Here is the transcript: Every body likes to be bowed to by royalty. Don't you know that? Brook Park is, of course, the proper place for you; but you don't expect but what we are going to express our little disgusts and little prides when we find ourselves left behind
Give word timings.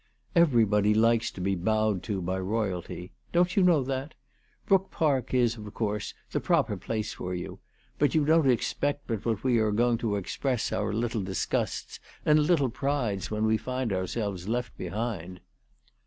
Every 0.35 0.65
body 0.65 0.95
likes 0.95 1.29
to 1.29 1.41
be 1.41 1.53
bowed 1.53 2.01
to 2.09 2.23
by 2.23 2.39
royalty. 2.39 3.11
Don't 3.31 3.55
you 3.55 3.61
know 3.61 3.83
that? 3.83 4.15
Brook 4.65 4.89
Park 4.89 5.31
is, 5.31 5.57
of 5.57 5.71
course, 5.75 6.15
the 6.31 6.39
proper 6.39 6.75
place 6.75 7.13
for 7.13 7.35
you; 7.35 7.59
but 7.99 8.15
you 8.15 8.25
don't 8.25 8.49
expect 8.49 9.05
but 9.05 9.23
what 9.25 9.43
we 9.43 9.59
are 9.59 9.69
going 9.71 9.99
to 9.99 10.15
express 10.15 10.71
our 10.71 10.91
little 10.91 11.21
disgusts 11.21 11.99
and 12.25 12.39
little 12.47 12.69
prides 12.69 13.29
when 13.29 13.45
we 13.45 13.57
find 13.57 13.93
ourselves 13.93 14.47
left 14.47 14.75
behind 14.75 15.39